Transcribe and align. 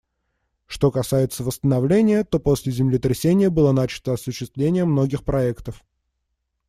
Что 0.65 0.89
касается 0.91 1.43
восстановления, 1.43 2.23
то 2.23 2.39
после 2.39 2.71
землетрясения 2.71 3.51
было 3.51 3.71
начато 3.71 4.13
осуществление 4.13 4.83
многих 4.85 5.23
проектов. 5.23 5.85